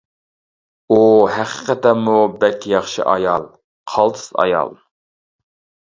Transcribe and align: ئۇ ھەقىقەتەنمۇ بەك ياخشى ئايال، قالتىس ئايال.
ئۇ 0.93 0.97
ھەقىقەتەنمۇ 1.33 2.17
بەك 2.41 2.67
ياخشى 2.73 3.07
ئايال، 3.15 3.49
قالتىس 3.95 4.29
ئايال. 4.43 4.79